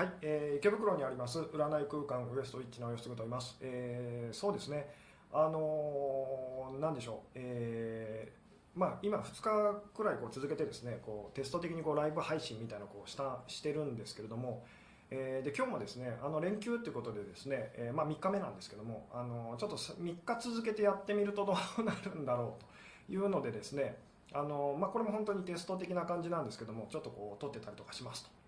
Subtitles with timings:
[0.00, 4.88] はい、えー池袋にあります占い空間ウエストイッチの吉嗣と言います、えーそうですね。
[5.30, 14.64] あのーなんでしょう、えーまあ、今2日くらいこう続けてですねこうテスト的にこうライブ配信みたいなのをこうしたしてるんですけれども、
[15.10, 23.98] えーで今日もですねあの連休ということでですね、えまあ、3日目なんですけども、あのちょっと3日続けてやってみるとどう なるんだろうというのでですね
[24.32, 28.39] あのまあ、これも本当にテスト的な感じなんですけどもちょっとこう撮ってたりとかしますと。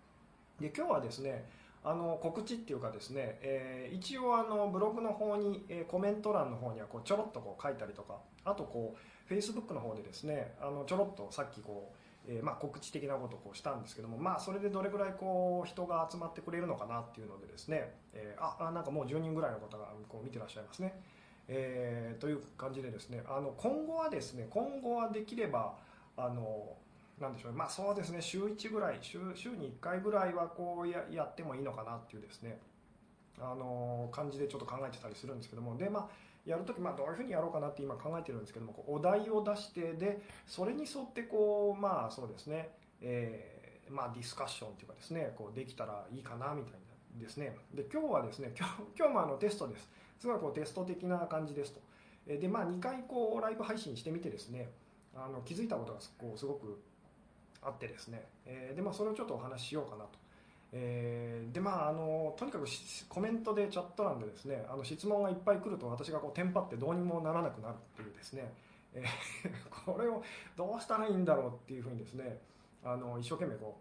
[0.61, 1.45] で今日はですね
[1.85, 11.93] あの告知っていうかですね、えー一応あのブログの方に、えーコメント欄の方にはこうちょろっとこう書いたりとかあとこう Facebook の方でですねあのちょろっとさっきこ
[12.29, 20.95] う、えーまあ、告知的なことをこうしたんですけどもまあそれでどれぐらいこう人が集まってくれるのかなっていうのでですね、えーああなんかもう10人ぐらいの方がこう見てらっしゃいますね、
[21.49, 25.75] えーという感じでですねあの今後はですね今後はできれば
[26.17, 26.77] あの
[27.21, 28.21] なんでしょうまあそうですね。
[28.21, 32.59] 週1ぐらい週週に1回ぐらいはこうややってもいいのかなっていうですね。
[33.41, 35.77] あの感じでちょっと考えてたりするんですけども。
[35.77, 36.09] でまあ
[36.45, 45.33] やるとき、まあ、どういうふうにやろうかなって今考えてるんですけどもこうお題を出してでそれに沿ってこうまあそうですね、えーまあ、ディスカッションっていうかですね。
[45.37, 47.57] こうできたらいいかなみたいなですね。
[47.75, 49.89] で今日はですね今日今日もあのテストです。
[50.19, 51.81] すごいこうテスト的な感じですと。
[52.27, 54.71] でまあ2回こうライブ配信してみてですね。
[55.15, 56.81] あの気づいたことがこうすごく
[57.63, 60.11] あってですね、えーでまあ、それをちょっとお話ししようかなと、
[60.73, 62.67] えーでまああのとにかく
[63.09, 68.53] コメントでチャット欄でですねあの質問がいっぱい来ると私がこうテンパってどうにもならなくなるっていうですね、
[68.95, 69.07] えー
[69.85, 70.23] これを
[70.57, 72.41] どうしたらいいんだろうっていうふうにですね
[72.85, 73.77] あの一生懸命こ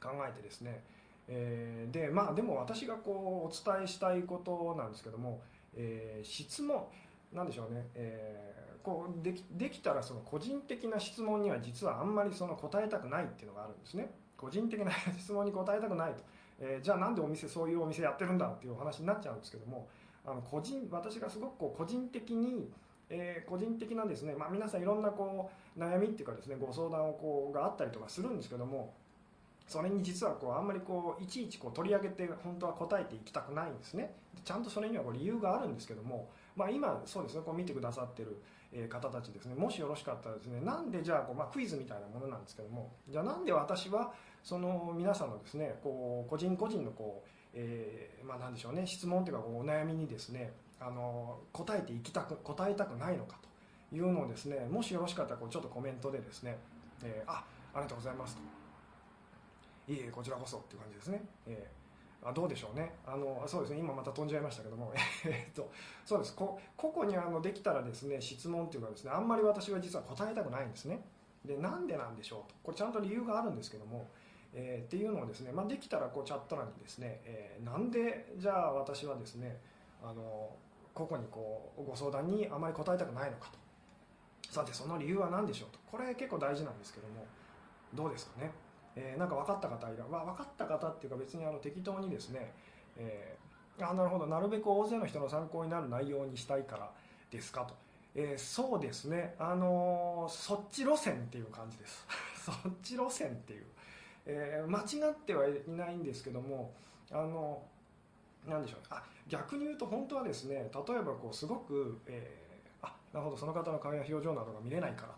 [0.00, 0.82] う考えてですね、
[1.28, 5.40] えーでまあでも私がこうお伝えしたいことなんですけども、
[5.74, 6.86] えー質問
[7.32, 14.10] なんでしょうね、えーこうできできたらその個人的な質問には実はあんまりその答えたくないっていうのがあるんですね。
[14.36, 16.22] 個人的な質問に答えたくないと、
[16.58, 19.86] えーじゃあなんでお店そういうお店やってるんだっていうお話になっちゃうんですけども
[20.24, 22.70] あの個人私がすごくこう個人的に、
[23.10, 28.94] えー個人的なですね、まあ、皆さんいろんなこう悩みっていうかですねご相談をこうがあったりとかするんですけども
[29.70, 34.12] それに実はこうあんまりこういちいちこう取り上げて本当は答えていきたくないんですね。
[34.44, 38.40] ちゃんとそれにはこう理由があるんですけども、まあ、今そうですねこう見てくださってる
[38.88, 39.54] 方たちですね。
[39.54, 53.36] もしよろしかったらですねなんでじゃあこう、まあ、クイズみたいなものなんですけどもじゃあなんで私はその皆さんのですねこう個人個人のこう、えーまあ、なんでしょうね質問というかこうお悩みにですねあの答えていきたく答えたくないのか
[53.90, 56.56] というのをですねもしよろしかったらこうちょっとコメントでですね、
[57.02, 58.42] えーあありがとうございますと。
[59.92, 61.79] いえいえこちらこそっていう感じですね、えー
[62.22, 62.94] あどうでしょうね。
[63.06, 63.78] あのそうですね。
[63.78, 64.92] 今また飛んじゃいましたけども。
[65.24, 65.70] えっと
[66.04, 66.34] そうです。
[66.34, 71.02] こ個々にあのできたらですね質問っていうかですねあんまり私は実は答えたくないんですね。
[71.44, 72.54] でなんでなんでしょうと。
[72.62, 74.06] これちゃんと理由があるんですけども、
[74.52, 79.58] えーっていうのをですね、まあ、できたらこうチャット欄にですね、えーなんでじゃあ私はですね
[80.02, 80.50] あの
[80.92, 83.58] 個々にこうご相談にあまり答えたくないのかと。
[84.50, 85.78] さてその理由は何でしょうと。
[85.90, 87.24] これ結構大事なんですけども。
[87.94, 88.50] どうですかね。
[89.02, 92.52] えーなんか分かった方いら、まあ、分かった方っていうか別にあの適当にですね、
[92.96, 93.50] えー
[93.82, 96.90] あなるほどなるべく大勢の人の参考になる内容にしたいから
[97.30, 97.74] ですかと、
[98.14, 102.06] えーそうですねあのーそっち路線っていう感じです。
[102.44, 103.64] そっち路線っていう、
[104.26, 106.72] え間違ってはいないんですけども
[107.10, 107.62] あの
[108.46, 108.86] なんでしょうね。
[108.90, 115.14] あ逆に言うと本当はですね例えばこうすごく、えーあなるほどその方の顔や表情などが見れないから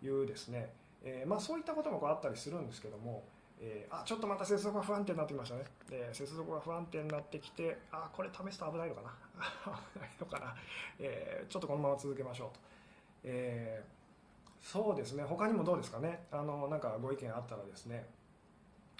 [0.00, 0.70] というですね
[1.04, 3.24] えーまあ、そういったこともこうあったりするんですけども、
[3.60, 9.10] えーあちょっとまた接続が不安定になってきましたね、え接続が不安定になってきてあこれ試すと危ないのかな。
[9.94, 10.54] 危ないのかな、
[10.98, 12.60] えちょっとこのまま続けましょうと、
[13.24, 13.84] え
[14.60, 15.24] そうですね。
[15.24, 16.26] 他にもどうですかね。
[16.30, 18.06] あのなんかご意見あったらですね、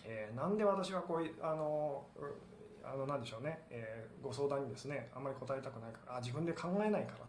[0.05, 2.05] えーなんで私はこういうあの
[2.85, 7.27] あのなんでしょうね、えーご相談にですねあんまり答えたくないからあ自分で考えないからと、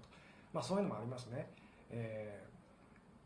[0.52, 1.48] まあ、そういうのもありますね、
[1.90, 2.43] えー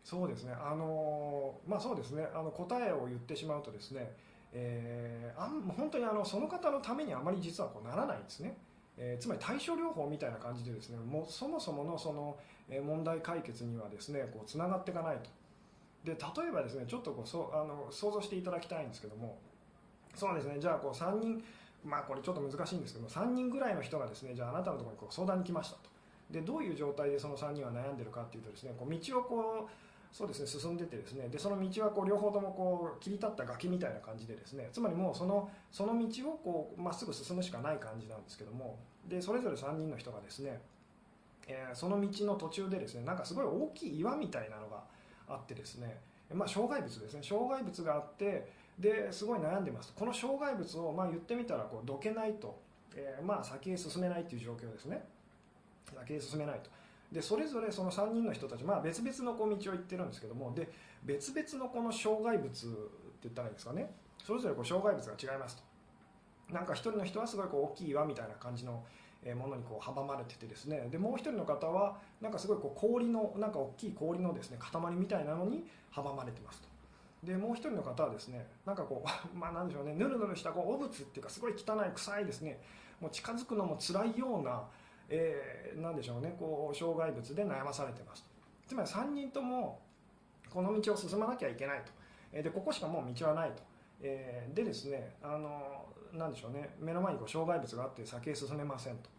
[0.07, 4.15] そうですね、あのまあそうですね、あの答えを言ってしまうとですね、
[4.54, 8.57] えーあん本当にあのその方のためにあまり実はこうならないんですね。
[8.95, 12.38] えーつまり対症療法みたいな感じでですね、もうそもそものその
[12.69, 15.30] え問題解決にはですね、こうつながっていかないと。
[16.06, 19.38] で例えばですね、ちょっとこうそあの想像していただきたいんですけども、
[20.15, 21.44] そうですね、じゃあこう3人、
[21.83, 25.89] まあこれちょっと難しいんですけども、3人ぐらいの人がですね、じゃああなたのところにこう相談に来ましたと。
[26.31, 29.87] でどういう状態でその3人は悩んでるかっていうとですね、こう道をこう
[30.18, 31.30] そうですね進んでてですね。
[31.30, 34.68] でその道はこう両方ともこう切り立った崖みたいな感じでですね。
[34.74, 38.80] つまりもうそのその道をこうまっすぐ進むしかない感じなんですけども。
[39.08, 40.60] でそれぞれ3人の人がですね、
[41.48, 44.81] えーその道の途中でですねなんかすごい大きい岩みたいなのが
[45.30, 46.00] あってですね、
[46.34, 47.22] まあ、障害物ですね。
[47.22, 49.94] 障害物があってですごい悩んでます。
[49.96, 52.60] この障害物をまあ言ってみたらこうどけないと、
[52.96, 55.06] えー、まあ先へ進めないっていう状況ですね。
[55.96, 56.72] 先へ進めないと。
[57.12, 60.69] でそれぞれその3人の人たち、まあ、別々のこう道を行ってるんですけどもで
[61.04, 62.68] 別々のこの障害物って
[63.24, 63.92] 言ったらいいですかね。
[64.24, 65.63] それぞれこう障害物が違いますと。
[66.54, 68.83] なんか一人の人はすごいこう大きい岩みたいな感じの
[69.36, 70.88] ものにこう阻まれててですね。
[70.92, 76.68] でもう一人の方はなんかすごいこう氷のなんか大きい氷のですね塊みたいなのに阻まれてますと。
[77.24, 79.07] でもう一人の方はですねなんかこう
[79.38, 79.94] まあなんでしょうね。
[79.94, 82.62] ぬるぬるしたこう汚物っていうかすごい汚い臭いですね。
[83.00, 84.63] もう近づくのも辛いような、
[85.09, 86.36] えー、でしょうね。
[86.38, 88.25] こう障害物で悩まされてます
[88.68, 89.80] つまり3人とも
[90.50, 91.92] この道を進まなきゃいけないと。
[92.33, 93.63] えでここしかもう道はないと、
[94.01, 96.75] えー、でですねあのなでしょうね。
[96.80, 99.09] 目の前にこう障害物があって先へ進めませんと。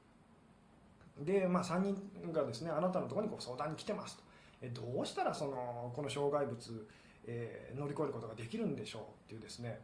[1.24, 4.22] で、まあ、3人がですねあなたのところにこう相談に来てますと。
[4.60, 6.88] えどうしたらそのこの障害物、
[7.26, 9.80] えー、乗り越えることができるんでしょうっていうですね。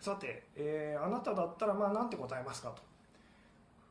[0.00, 2.82] さて、えー、あなただったらまあなんて答えますかと、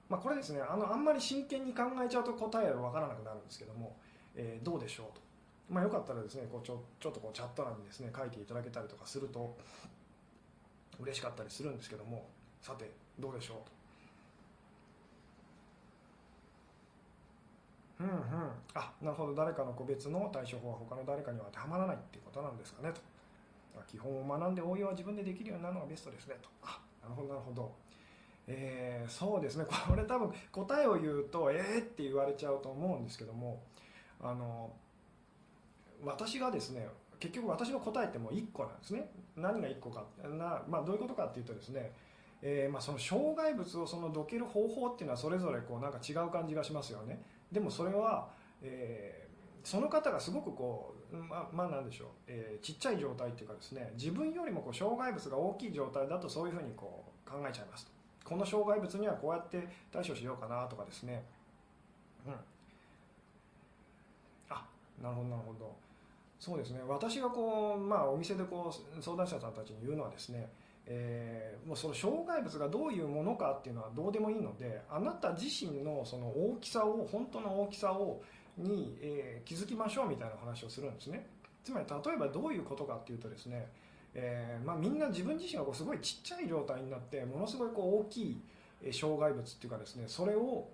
[0.10, 3.96] まあ、これですねあのあんまり真剣に考えちゃうと答えは分からなくなるんですけども、
[4.36, 5.22] えー、どうでしょうと、
[5.69, 9.57] まあ、よかったらですねこうちょちょっとこうチャット欄にですね書いていただけたりとかすると
[11.00, 12.30] 嬉しかったりするんですけども
[12.62, 13.75] さてどうでしょうと。
[17.98, 18.16] うんうん。
[18.74, 19.34] あなるほど。
[19.34, 23.01] 誰かの個別の対処法は他の誰かには当てはまらないっていうことなんですかねと。
[23.88, 26.50] 基本を学んで応用は自分でできるようになるのがベストですねと。
[26.63, 27.72] あなるほどなるほど。
[28.47, 29.65] えー、そうですね。
[29.88, 33.62] これ多分答えを言うとえーって言われちゃうと思うんですけども
[34.21, 34.71] あの
[36.03, 36.88] 私がですね
[37.19, 39.09] 結局私の答えってもう1個なんですね。
[39.36, 41.92] 何が1個かな、まあ、どういうことかっていうとですね、
[42.42, 47.21] えー、まあその障害物をそのどける方法っていうのはそれぞれこうなんか違う感じがしますよね。
[47.51, 48.30] でもそれは、
[48.62, 57.94] えー、その方がすごくこうままあなんでしょう、えー、ちっちゃい状態っていうかですね自分よりもこう障害物が大きい状態だとそういうふうにこう考えちゃいますと。
[58.25, 61.24] この障害物にはこうやって対処しようかなとかですね。
[62.25, 62.33] うん。
[64.50, 64.66] あ
[65.01, 65.75] なるほどなるほど。
[66.39, 66.81] そうですね。
[66.88, 70.50] 私がこう、まあ、お店でこう相談者さんたちに言うのはですね、
[70.88, 78.22] えー、もうその障害物がどういうものかっていうのはどうでもいいのであなた自身のその大きさを本当の大きさを
[78.57, 81.27] に、えー、気づきましょうみたいな話をするんですね。
[81.63, 83.68] つまり例えばどういうことかっていうとですね、
[84.15, 88.41] えーまあ、みんな自分自身がこうすごいちっちゃい状態になってものすごいこう大きい
[88.94, 90.67] 障害物っていうかですねそれを、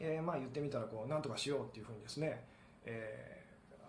[0.00, 2.42] えー、まあ言ってみたらこうなんとかしようっていうふうにですね、
[2.84, 3.36] えー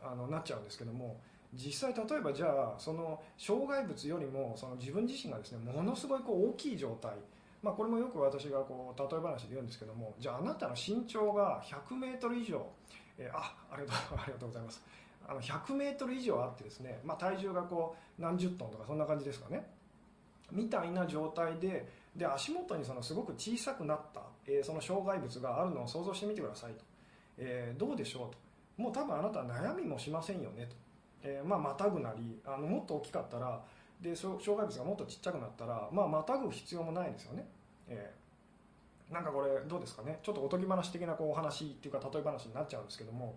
[0.03, 1.19] あのなっちゃうんですけども
[1.53, 7.13] 実際例えばじゃあその障害物よりもその自分自身がですねものすごいこう大きい状態
[7.63, 12.63] まあ、これもよく私がこう例え話で言うんですけどもじゃああなたの身長が 100m 以上、
[13.17, 14.83] え、あありがとうありがとうございます。
[15.27, 19.67] あの 100m 以上あってですね、まあ、体重がこう何十トンとかそんな感じですかね。
[20.51, 26.83] みたいな状態でで足元にそのすごく小さくなった、えー、その障害物があるのを想像してみてくださいと、
[27.37, 28.47] えー、どうでしょうと。
[28.81, 30.75] もう多分あなたは悩みもしませんよねと、
[31.23, 33.61] えー、まあ、またぐなりあのもっと大きかったら
[34.01, 37.47] で障害物がもっとちっちゃくなったら、まあ、またぐ必要もないですよね、
[37.87, 40.19] えー、なんかこれどうですかね。
[40.21, 43.35] ちょっとおとぎ話的なこうお話っていうか例え話になっちゃうんですけども、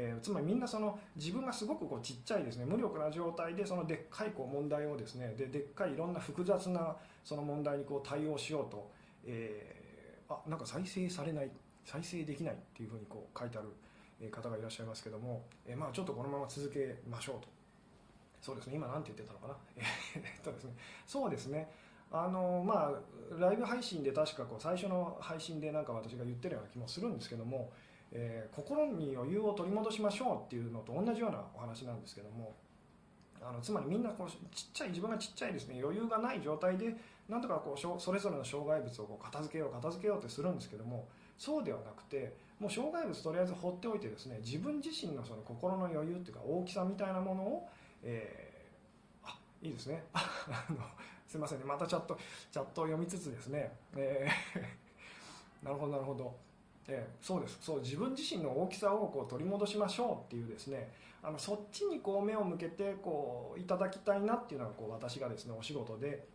[0.00, 8.88] えー、つまりみんなその自分がすごくこうちっちゃいですね無力な状態でそのでっかいこう問題をですねででっかいいろんな複雑なその問題にこう対応しようと、
[9.26, 11.50] えー、あなんか再生されない
[11.84, 17.48] 再生できないっていうふうにこう書いてある方がいらっしゃいますけども、えまあ、ちょっとこのまま続けましょうと。
[18.40, 19.54] そうですね今何て言ってたのかな。
[20.14, 20.74] えっとですね
[21.08, 21.68] そうですね
[22.12, 27.70] あのまあライブ配信で確かこう最初の配信でなんか私が言ってるような気もするんですけども、
[28.12, 32.54] えー、心に余裕を取り戻しましょうっていうのと同じようなお話なんですけども
[33.40, 36.94] あのつまりみんなこうちっちゃい自分がちっちゃいですね余裕がない状態で
[37.28, 47.68] なんとかこうそれぞれの障害物をこう片付けよう片付けようってするんですけどもそうではなくてもう障害物とりあえず放っておいてですね自分自身のその心の余裕っていうか大きさみたいなものを、
[48.02, 50.02] えー、あいいですね。
[50.12, 50.76] あの
[51.26, 51.64] すいませんね。
[51.64, 52.18] またチャット
[52.50, 56.34] チャットを読みつつですね、えー、なるほどなるほど、
[56.88, 57.58] えー、そうです。
[57.60, 60.90] そう自分自身の大きさをこう取り戻しましょうっていうですね
[61.22, 66.26] あのそっちにこう目を向けてこういただきたいなっていうのがこう私がですねお仕事で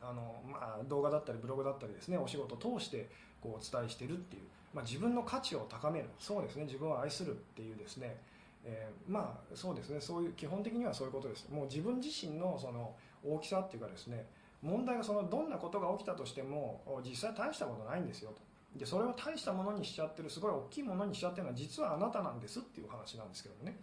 [0.00, 3.08] あの、まあ、動画だったりブログだったりですねお仕事を通して
[3.40, 4.42] こうお伝えしてるっていう
[4.74, 6.06] まあ、自分の価値を高める。
[6.18, 6.64] そうですね。
[6.64, 8.16] 自分を愛するっていうですね、
[8.64, 10.00] えー、まあそうですね。
[10.00, 11.48] そういう基本的にはそういうことです。
[11.50, 12.92] もう自分自身のその
[13.24, 14.26] 大きさっていうかですね
[14.62, 18.36] 問題がそのどんなことが起きたとしても実際大したことないんですよと。
[18.76, 23.76] でそれを大したものにしちゃってるすごい大きいものにしちゃってるのは実はあなたなんですっていう話なんですけどね、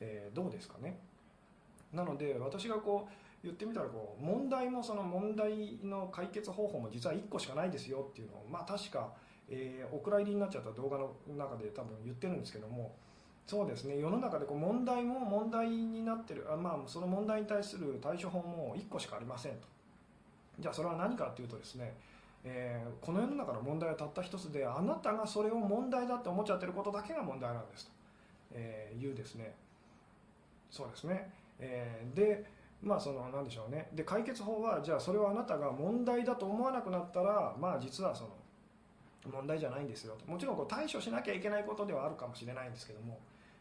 [0.00, 0.98] えー、どうですかね。
[1.92, 3.14] なので私がこう
[3.44, 9.12] 言ってみたらこう問題もその問題の解決方法も実は1個しかないですよっていうのをまあ確か、
[9.48, 12.96] え、お蔵入りになっちゃった動画の中で多分言ってるんですけども
[13.46, 13.98] そうですね。
[13.98, 19.68] 世の中でこう問題も問題になってるあ、まあ、その問題に対する対処法も1個しかありませんと。
[20.58, 21.94] じゃあそれは何かっていうとですね、
[22.46, 27.92] えー、この世の中の問題はたった一つであなたがそれを問題だって思っちゃってることだけが問題なんですと、
[28.52, 29.54] えー、いうですね。
[30.70, 32.44] そうですね、えー、で
[32.82, 33.88] まあその何でしょうね。
[33.94, 38.30] で解決法はじゃあそれをあなたが問題だと思わなくなったらまあ実はその
[39.32, 40.30] 問題じゃないんですよと。
[40.30, 43.18] もちろんこう対処しなきゃいけないことではあるかもしれないんですけども、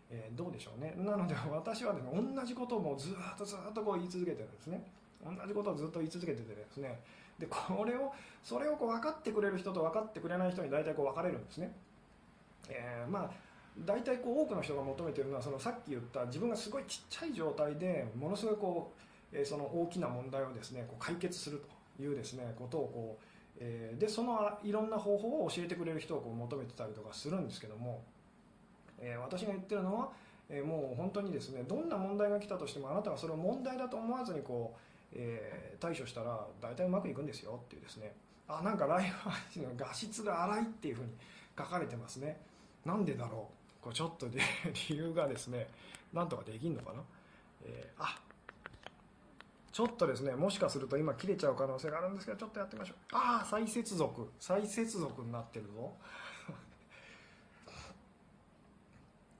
[0.09, 0.93] えー、どうでしょうね。
[0.97, 4.83] なので私はですね同じことをもうずっとずっとこう言い続けてるんですね。
[5.23, 6.99] 同じことをずっと言い続けててですね
[7.43, 11.71] でこれをそれをこう分かってくれる人と分かってくれない人に大体こう分かれるんですね、
[12.69, 13.31] えー、まあ
[13.85, 21.61] 大体こう多くの人が求めてるのはそのさっき言った自分がすごいちっちゃい状態でものすごいこうえその大きな問題をですねこう解決する
[21.97, 23.23] というですねことをこう、
[23.59, 28.03] えでそのいろんな方法を教えてくれる人をこう求めてたりとかするんですけども、
[28.99, 30.09] え私が言ってるのは、
[30.49, 38.13] えもう本当にですねどんな問題が来たとしてもあなたがそれを問題だと思わずにこう、え対処したら大体うまくいくんですよっていうですね
[38.47, 41.09] あなんかライフ配信の画質が荒いっていうふうに
[41.57, 42.39] 書かれてますね
[42.85, 44.41] なんでだろうこれちょっとで
[44.89, 45.67] 理由がですね
[46.11, 47.01] なんとかできんのかな、
[47.65, 48.19] えー、あ
[49.73, 52.97] ちょっとですね、もしかすると今切れちゃう可能性があるんですけど、ちょっとやってみましょう。
[53.11, 54.29] ああ、再接続。
[54.39, 55.93] 再接続になってるぞ。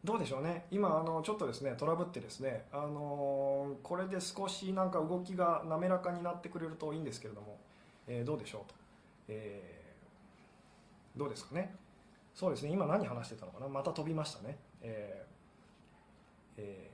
[0.03, 0.65] どうでしょうね。
[0.69, 7.57] 今、あの、ちょっとですね、トラブってですね、あの、これで少しなんか動きが滑らかになってくれるといいんですけれども、
[8.07, 8.75] えー、どうでしょうと。
[9.29, 11.75] えー、どうですかね。
[12.33, 14.57] そうですね、今何話してたのかなまた飛びましたね。
[14.81, 15.33] えー
[16.57, 16.93] えー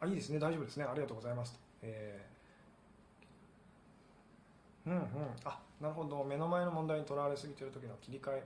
[0.00, 2.37] あいいですね大丈夫ですねありがとうございますと、えー、
[4.88, 5.02] うんうん。
[5.44, 6.24] あなるほど。
[6.24, 8.44] 目の前の問題にとらわれすぎてる時の切り替え。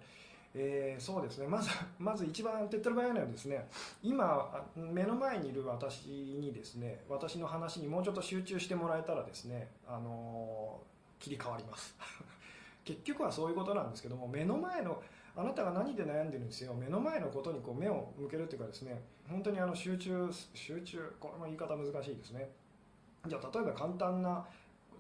[0.55, 1.47] えー、そうですね。
[1.47, 3.67] まずまず一番手っ取り早いのはですね
[4.03, 11.97] 今目の前にいる私にですね私の話にもうちょっと集中してもらえたらですね、あのー、切り替わります。
[12.85, 15.01] 結局はそういうことなんですけども目の前の
[15.35, 16.75] あなたが何で悩んでるんですよ。
[16.75, 22.51] 目の前のことにこう目を向けるっていうかですね本当にあの集中集中これも言い方難しいですね。
[23.27, 24.45] じゃあ例えば簡単な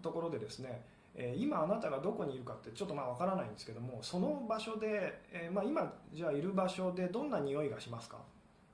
[0.00, 0.82] ところでですね
[1.14, 8.16] え今あなたがどこにいるかってちょっとまあ分からないんですけどもその場所で、えまあ、今じゃあいる場所でどんな匂いがしますか？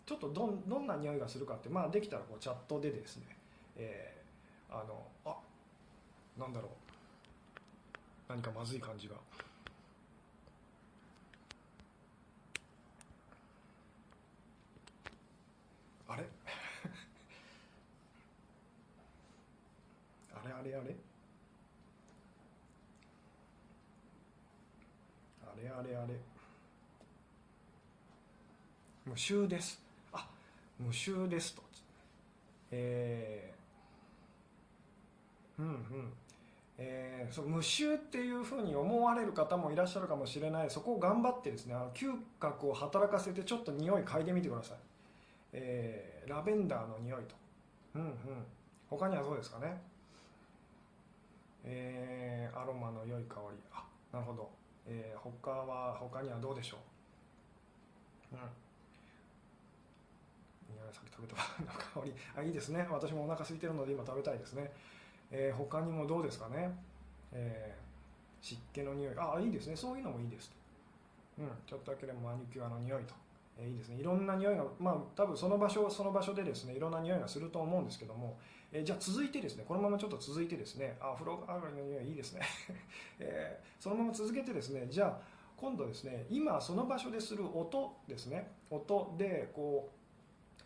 [0.06, 3.36] ちょっとどんどんな匂いがするかって、まあ、できたらこうチャットでですね、
[3.76, 5.36] えー、あのあ
[6.38, 6.70] なんだろう。
[8.28, 9.14] 何かまずい感じが。
[16.08, 16.24] あれ？
[20.34, 20.94] あれあれあれ？
[25.62, 26.14] れあれあれ
[29.04, 29.80] 無臭です
[30.12, 30.28] あ
[30.78, 31.62] 無臭ですと
[32.70, 36.12] えー、うんうん
[36.76, 44.76] えー、その無臭っていうふうに思われる方もいらっしゃるかもしれないそこを頑張ってですねあの嗅覚を働かせてちょっと匂い嗅いでみてください
[45.52, 47.34] えー、ラベンダーの匂いと。
[47.94, 48.12] うんうん。
[48.90, 49.80] 他にはどうですかね。
[51.64, 53.58] えー、アロマの良い香り。
[53.72, 54.50] あ、なるほど。
[54.88, 56.78] えー、他は、他にはどうでしょ
[58.32, 58.36] う？
[58.36, 58.40] うん。
[60.74, 62.14] 匂いさっき食べたの香り。
[62.36, 62.88] あ、いいですね。
[62.90, 64.72] 私もお腹空いてるので今食べたいですね。
[65.30, 66.74] えー、他にもどうですかね？
[67.32, 69.14] えー、湿気の匂い。
[69.18, 69.76] あ、いいですね。
[69.76, 70.56] そういうのもいいですと。
[71.42, 71.50] うん。
[71.66, 73.14] ちょっとだけでもマニキュアの匂いと。
[73.60, 78.38] えいいですねいろんな匂いがまあ多分その場所その場所でですねいろんな匂いがすると思うんですけども、
[78.72, 82.42] えじゃあ続いてですねこのままちょっと続いてですねあ風呂上がりの匂いいいですね、
[83.18, 85.20] えー、そのまま続けてですねじゃあ
[85.56, 88.52] 今度ですね今その場所でする音ですね。
[88.70, 89.98] 音でこう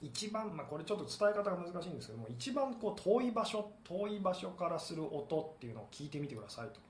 [0.04, 6.80] 一番、まあ、これちょっと伝え方が難しいんですけども一番こう遠い場所遠い場所からする音っていうのを聞いてみてくださいと。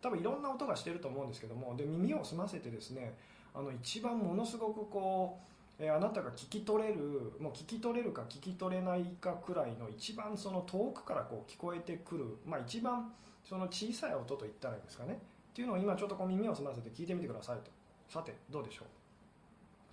[0.00, 3.14] 多分いろんな音がしてると思うんですけどもで耳を澄ませてですね
[3.54, 5.50] あの一番ものすごくこう
[5.82, 13.10] えあなたが聞き取れるもう聞き取れるか聞き取れないかくらいの一番その遠くからこう聞こえてくる、まあ、一番
[13.42, 15.14] その小さい音と言ったらいいんですかね。
[15.14, 17.70] っていうのを今ちょっとこう耳を澄ませて聞いてみてくださいと。
[18.08, 18.86] さてどうでしょう、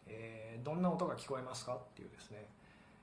[0.08, 1.76] えー、どんな音が聞こえますか？
[1.76, 2.46] っていうですね、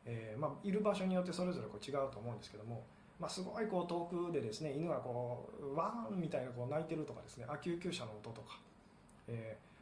[0.05, 2.85] えー、まあ、いる場所によってそれぞれこう違うと思うんですけども、
[3.19, 8.59] まあ、すごいこう遠くでですね犬がこうワーンみたいなこう鳴いてるとかですねあ救急車の音とか、
[9.27, 9.74] えー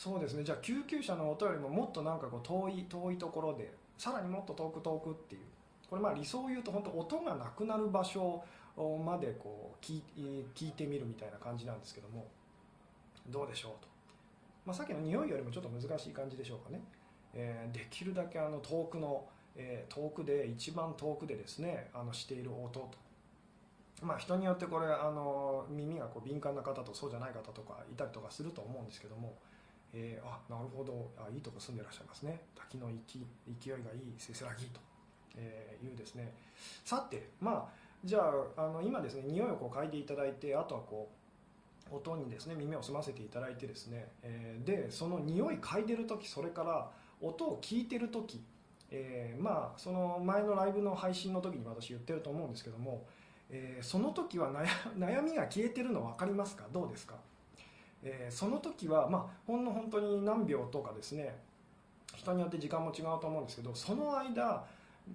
[0.00, 0.42] そうですね。
[0.42, 5.42] じゃあ救急車の音よりももっとなんかこう遠い遠いところでさらにもっと遠く遠くっていう。
[5.90, 8.42] これまあ理想を言うと本当音がなくなる場所
[9.04, 10.00] までこう聞
[10.54, 12.26] 聞いてみるみたいな感じなんですけども。
[13.28, 13.88] どうでしょうと、
[14.64, 16.80] まあ、さっきの匂いよりもちょっと難しい感じでしょうかね、
[17.34, 22.90] えー、できるだけあの遠くの、えー、遠くで一番遠くでですねあのしている音と。
[24.02, 29.34] まあ、人によってこれあの耳がこう敏感な方とそうじゃない方とかいたりとかすると思うんですけども、
[29.92, 31.10] えー、あなるほど。
[31.18, 32.40] あいいとこ住んでらっしゃいますね。
[32.54, 33.20] 滝の勢
[33.70, 34.80] いがいいせせらぎと、
[35.36, 36.32] えー、いうですね。
[36.84, 37.68] さてまあ
[38.04, 41.08] じゃああの今ですね匂いをこう嗅いでいただいてあとはこ
[41.90, 48.40] う音にですね耳を澄ませていただいてですね、えー、でその匂い嗅いでる時それから音を聞いてる時、
[48.90, 53.04] えー、まあその前のライブの配信の時に私言ってると思うんですけども
[53.50, 54.52] えー、その時は
[54.96, 56.66] 悩みが消えてるの分かりますか？
[56.72, 57.16] どうですか、
[58.02, 61.34] えー、その時は、まあ、ほんの本当に何秒とかですね
[62.16, 64.64] 人によって時間も違うと思うんですけどその間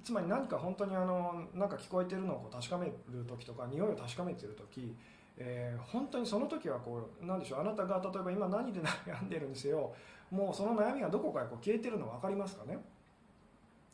[0.04, 2.94] つまり何か本当にあのなんか聞こえてるのをこう確かめる
[3.28, 4.96] 時とか匂いを確かめてる時、
[5.38, 9.94] えー、本当にその時はこうなんでしょうあなたが例えば今何で悩んでるんですよ。
[10.32, 12.78] もうその悩みがどこかへこう消えてるの分かりますかね、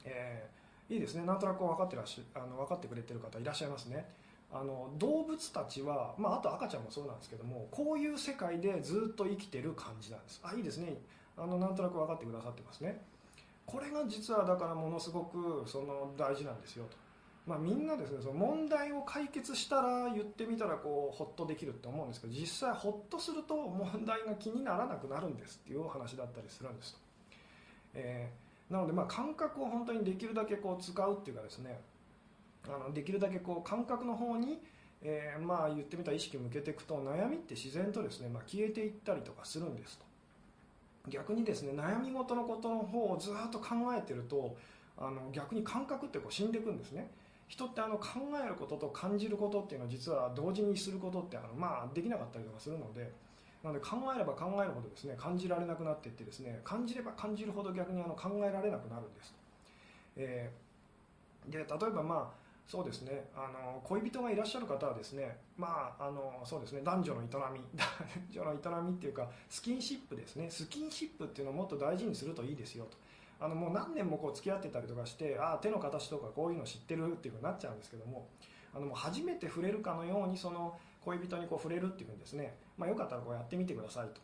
[0.06, 1.26] えー、いいですね。
[1.26, 4.06] なんとなく分かってらっしゃあの分かってくれてる方いらっしゃいますね。
[4.54, 10.42] あの動物たちは、まあ、あと赤ちゃんもそうなんですけどもこういう世界でずっと生きてる感じなんです。
[10.44, 10.98] あいいですね。
[11.38, 13.02] あのなんとなく分かってくださってますね。
[13.66, 16.98] これが実はだからものすごくその大事なんですよと、
[17.48, 27.00] まあ、みんなですねその問題を解決したら言ってみたらこうホッとできるって思うんですけど実際ホッとすると問題が気にならなくなるんですっていうお話だったりするんですと、
[27.94, 31.80] えー、なのでまあ感覚を本当にできるだけこう使うっていうかですね
[32.68, 34.60] あのできるだけこう感覚の方に、
[35.02, 40.06] えー、まあ言ってみたら意識向けていくと悩みって自然とですね、まあ、消えていったりとかするんですと。
[41.10, 44.56] 逆にですね悩み事のことの方をずっと考えてると
[44.98, 47.10] あの逆に感覚ってこう死んでいくんですね。
[47.48, 48.08] 人ってあの考
[48.42, 53.12] えることと感じることっていうのは実は同時にすることってあの、まあ、できなかったりとかするので
[53.62, 59.38] なので考えれば考えるほどですね感じられなくなっていってですね感じれば感じるほど逆にあの考えられなくなるんですと、
[60.16, 62.41] えー、で例えばまあ
[62.72, 63.26] そうですね。
[63.36, 66.80] あの恋人がいらっしゃる方はですねまああのそうですね。
[66.86, 67.30] 男女の営み。
[67.76, 67.92] 男
[68.32, 70.50] 女の営みっていうかスキンシップですね。
[70.50, 72.98] スキンシップっていうのをもっと大事にするといいですよと。
[73.42, 78.30] あのもう何年もこう付き合ってたりとかしてああ手の形とかこういうの知ってるっていうふうになっちゃうんですけども
[78.74, 84.22] あのもう初めて触れるかのようにその恋人にこう触れるっていうふうにですね、まあ、よかったらこうやってみてくださいと。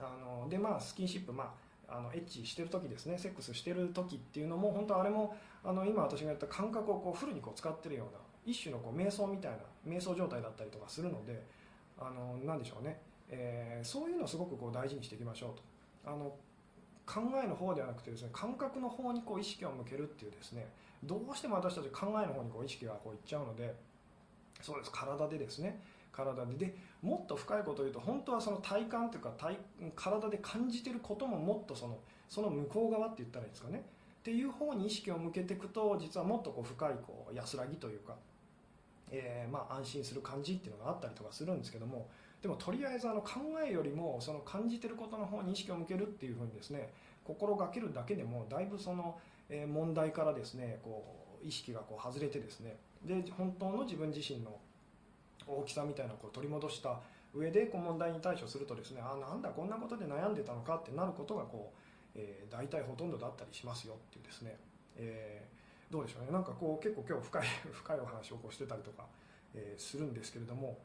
[0.00, 11.42] あのでまあスキンシップまああのエッチしてる時ですねセックスしてる時っていうのも本当あれもあの今私が言った感覚をこうフルにこう使ってるような一種のこう瞑想みたいな瞑想状態だったりとかするので
[11.98, 15.50] あのなんでしょうね、えー、そういうのをすごくこう大事にしていきましょう
[16.04, 16.10] と。
[16.10, 16.32] あの
[17.06, 20.68] 考えの方ではなくてですね感覚の方にこう意識を向けるっていうですね
[21.02, 23.74] どうしても私たち考えの方にこう意識がこういっちゃうので
[24.60, 24.90] そうです。
[24.92, 25.80] 体でですね
[26.18, 29.56] 体ででもっと深いことを言うと本当はその体感というか体
[29.94, 33.84] 体で感じてることももっとそのその向こう側って言ったらいいんですかね。
[34.20, 38.16] っていう方に意識を向けていくと実はもっとこう深いこう安らぎというか、
[39.10, 42.08] えー、まあ安心する感じっていうのがあったりとかするんですけども。
[42.42, 46.92] でもとりあえずあの考えよりもその感じてることの方に意識を向けるっていうふうにですね
[47.24, 49.18] 心がけるだけでもだいぶその
[49.66, 52.76] 問題からですねこう意識がこう外れてですね。
[53.04, 54.56] で本当の自分自身の
[55.48, 57.00] 大きさみたいなこう取り戻した
[57.34, 61.78] 上でこう問題に対処するとですねあなんだこんなことで悩んでたのかってなることがこう、
[62.14, 64.56] えー、大体ほとんどだったりしますよっていうですね、
[64.96, 66.32] えー、どうでしょうね。
[66.32, 69.06] なんかこう結構今日深い 深いお話をこうしてたりとか、
[69.54, 70.78] えー、するんですけれども。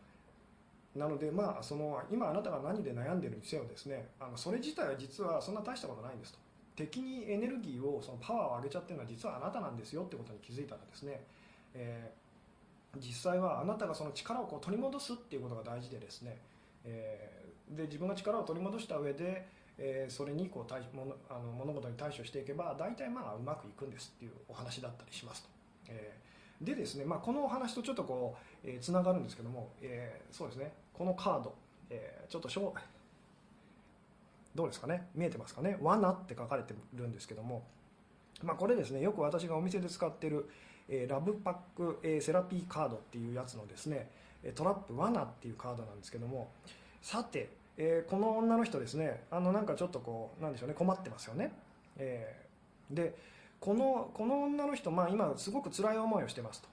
[0.96, 6.40] なのでまあその今あなたが何で悩んでるにせよですねあのそれ自体は実はそんな大したことないんですと。
[6.76, 11.24] 敵にエネルギーをそのパワーを上げちゃってるのは実はあなたなんですよってことに気づいたらですね、
[11.74, 12.23] えー
[12.98, 16.38] 実際はあなたがその力をこう取り戻すっていうことが大事でですね、
[16.86, 25.50] えー、で自分が力を取り戻した上で、えー、それにこう対ものあの物事に対処していけば大体まあうまくいくんですっていうお話だったりしますと。
[25.90, 31.56] えー、でですね、まあ、このお話とちょっとこう、えー、つながるんですけども、えー、そうですねこのカード、
[31.90, 32.74] えー、ちょっとしょ
[34.56, 37.64] どうですかね見えてますかね「罠」って書かれてるんですけども、
[38.44, 40.48] まあ、これですねよく私がお店で使ってる、
[40.90, 44.10] えラブパック、えセラピーカードっていうやつのですね
[44.56, 46.52] トラップ罠っていうカードなんですけども
[47.02, 51.52] さて、えこの女の人ですねあのなんかちょっとこうなんでしょうね困ってますよね、
[51.98, 52.46] え
[52.92, 53.16] で
[53.60, 56.68] このこの女の人、まあ、今すごく辛い思いをしてますと、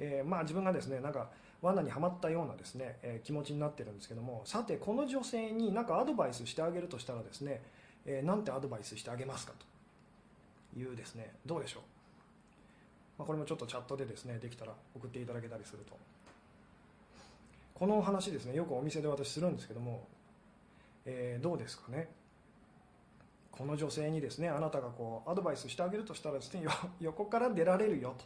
[0.00, 1.28] えまあ、自分がですねなんか
[1.62, 7.62] 罠にはまったようなですね、え気持ちになってるんですけどもさてこの女性に何かアドバイスしてあげるとしたらですね、
[8.04, 9.52] えー、なんてアドバイスしてあげますか
[10.74, 11.82] というですねどうでしょう、
[13.18, 15.96] まあ、これもちょっとチャットでですねできたら送っていただけたりすると。
[17.74, 20.06] この話ですねよくお店で私するんですけども、
[21.04, 22.08] えー、どうですかね？
[23.50, 26.64] この女性にですねあなたがこうアドバイスしてあげるとしたらですね
[27.00, 28.24] 横から出られるよと、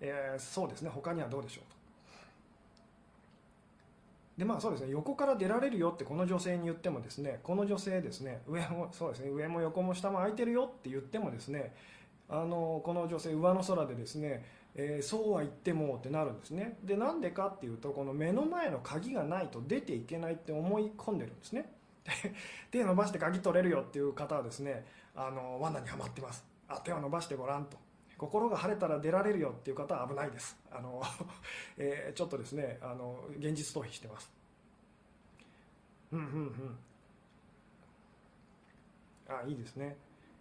[0.00, 1.78] えー、そうですね他にはどうでしょうと。
[4.38, 11.74] でまあそうですね横から出られるよってこの女性に言ってもですねこの女性ですね上もそうですね上も横も下も空いてるよって言ってもですね
[12.28, 16.78] あのこの女性上の空でですね、えー、そうは言ってもってなるんですね。
[16.84, 21.72] でなんでかっていうとこの目の前の鍵がないと出ていけないって思い込んでるんですね。
[22.70, 26.44] 手伸ばして鍵取れるよっていう方はですねあの罠にはまってます。
[26.68, 27.76] あ手を伸ばしてごらんと。
[28.18, 30.58] 心が晴れたら出られるよっていう方は危ないです。
[30.72, 31.00] あの、
[31.78, 34.30] えー、ちょっとですねあの現実逃避してます。
[36.12, 36.78] うんうんうん。
[39.28, 39.96] あいいですね。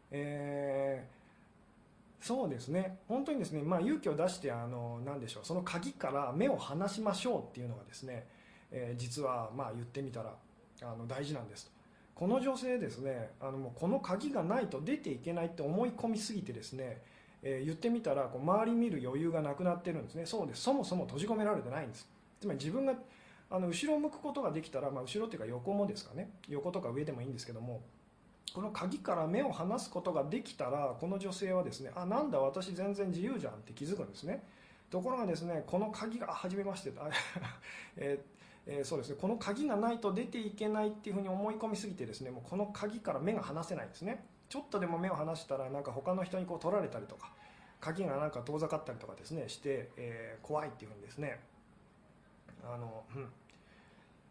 [0.09, 1.16] えー、
[2.19, 2.99] そうですね。
[3.07, 8.27] 本当にですね、まあ、勇気を出してあの何でしょうその鍵から目を離しましょうっていうのがですね、
[8.71, 10.33] えー、実はまあ言ってみたら
[10.81, 11.71] あの大事なんですと。
[12.15, 17.01] この女性ですねあのもうこの鍵がないと出ていけないって思い込みすぎてですね
[17.43, 20.25] えー、言ってみたらこう周り見る余裕がなくなってるんですね。
[20.25, 20.63] そうです。
[20.63, 22.09] そもそも閉じ込められてないんです。
[22.41, 22.93] つまり自分が
[23.49, 26.31] あの後ろを向くことができたら、まあ、後ろっていうか横もですかね。
[26.49, 27.81] 横とか上でもいいんですけども
[28.53, 34.43] この鍵から目を離すことができたらこの女性はですねあなんだ私全然自由じゃんって気づくんですね。
[34.89, 36.93] ところがですねこの鍵が初めまして
[37.97, 38.23] え
[38.65, 44.25] えー、そうですねこの鍵がないと出ていけないっていうふうに思い込みすぎてですねもうこの鍵から目が離せないんですね。
[44.49, 47.33] ちょっとでも目を離したらなんか他の人にこう取られたりとか
[47.81, 51.39] 鍵がなんか遠ざかったりとかですねして、えー、怖いっていうふうにですね
[52.63, 53.29] あの、うん、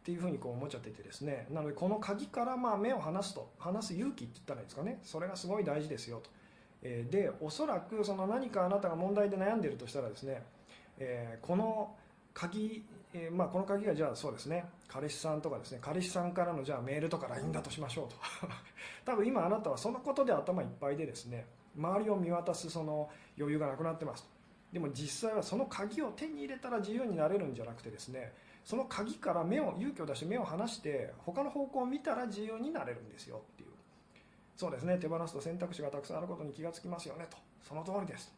[0.06, 1.48] っていうふうにこう思っちゃっててですね。
[1.50, 3.50] なのでこの鍵からまあ目を離すと。
[3.58, 5.00] 離す勇気って言ったらいいですかね。
[5.02, 6.30] それがすごい大事ですよと、
[6.80, 10.44] えー、でおそらくその何かあなたが問題で悩んでるとしたらですね、
[11.00, 11.92] えー、この
[12.32, 14.64] 鍵、えー、まあ、この鍵がじゃあそうですね。
[14.86, 15.80] 彼氏さんとかですね。
[15.82, 18.14] 彼氏さんからのじゃあメールとか LINE だとしましょうと。
[19.04, 21.46] 多分今あなたはそのことで頭いっぱいでですね。
[21.76, 24.26] 周りを見渡すその余裕がなくなってます
[24.72, 28.32] でも実際はその鍵を手に入れたら自由になれるんじゃなくてですね。
[28.66, 33.68] その鍵から目を勇気を出して目を離して他の方向を見たら自由になれるんですよっていう。
[34.56, 34.98] そうですね。
[34.98, 37.36] 手放すと選択肢がたくさんあることに気がつきますよねと。
[37.62, 38.34] その通りです。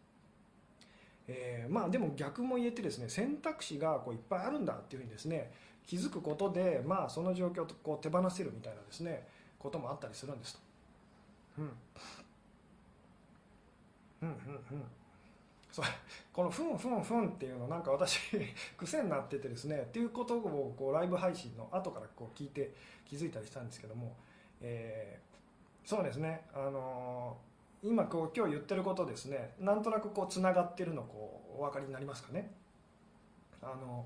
[1.28, 5.50] えー、まあでも逆も言えてですね選択肢がこういっぱいあるんだっていうふうにですね
[5.86, 9.26] 気づくことでまあその状況とこう手放せるみたいなですね
[9.58, 10.60] こともあったりするんですと、
[11.58, 11.64] うん、
[14.22, 14.34] うんうん
[14.72, 14.84] うん。
[15.78, 15.84] そう
[16.32, 18.18] この「ふんふんふん」っていうのなんか私
[18.76, 22.72] 癖になっててですねっていうことをこうライブ配信の後からこう聞いて
[23.04, 24.16] 気づいたりしたんですけども、
[24.60, 27.48] えー、そうですねあのー
[27.80, 32.50] 今こう今日言ってることですねなんとなくこうつながってるのこうお分かりになりますかね。
[33.62, 34.04] あの、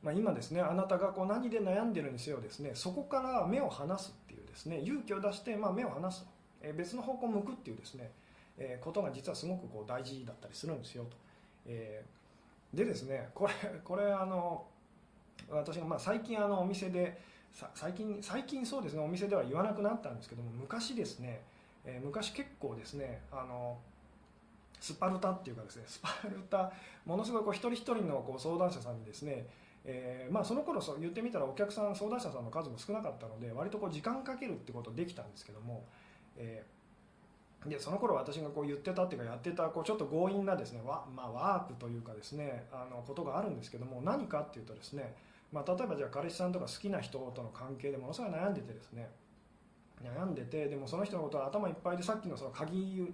[0.00, 6.24] まあ、今ですねあなたがこう何で悩んでるにせよですねそこから目を離すっていうですね勇気を出してまあ目を離す、
[6.62, 8.12] えー、別の方向を向くっていうですね、
[8.58, 11.16] え、ことが実はすごくこう大事だったりするんですよと、
[11.66, 12.04] え、
[12.72, 13.52] でですねこれ
[13.84, 14.66] これあの
[15.50, 17.20] 私がまあ最近あのお店で
[17.74, 21.42] 最近最近そうですねお店では言わなくなったんですけども昔ですね
[21.84, 23.78] え、昔結構ですねあの
[24.80, 26.72] スパルタっていうかですね スパルタ
[27.04, 29.46] ものすごいこう一人一人のこう相談者さんにですね、
[29.84, 35.84] えー、まあ、その頃そう言ってみたらお客さん相談者さんの数も少なかったので割とこう時間かけるってことできたんですけども、
[36.36, 36.64] え、
[37.66, 45.14] でその頃私がこう言ってたっていうかやってたこうちょっと強引なですねワ,、まあ、ワークというかですねあのことがあるんですけども何かっていうとですね、
[45.50, 49.08] まあ、例えばじゃあ彼氏さんとか好きな人との関係でものすごい悩んでてですね
[50.02, 53.12] 悩んでてでもその人のことは頭いっぱいでさっきのその鍵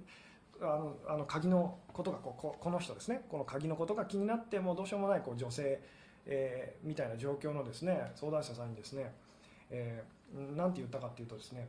[0.60, 5.80] あのあの鍵のことがこここの人ですねこの鍵のことが気になってもうどうしようもないこう女性、
[6.26, 9.14] えー、みたいな状況のですね相談者さんにですね、
[9.70, 11.68] えー、なんて言ったかっていうとですね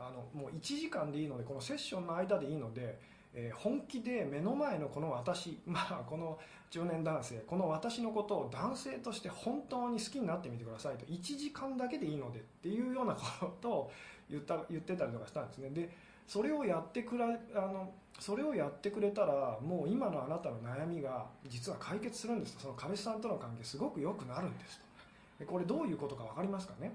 [0.00, 2.98] あのもう1時間でいいのでこのセッションの間でいいので、
[3.34, 6.38] えー、本気で目の前のこの私、 まあ、この
[6.70, 13.92] 中年男性この私のことを男性として本当に好きになってみてくださいと1時間だけでいいのでっていうようなことを
[14.30, 15.70] 言った言ってたりとかしたんですね。
[15.70, 15.90] で
[16.26, 17.28] それをやってくれあ
[17.60, 22.60] のそれをやってくれたらもう今のあなたの悩みが実は解決するんですと。
[22.60, 24.78] その彼氏さんとの関係すごく良くなるんです
[25.38, 25.46] と。
[25.46, 26.92] これどういうことか分かりますかね？